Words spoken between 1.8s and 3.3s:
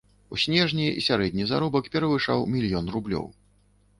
перавышаў мільён рублёў.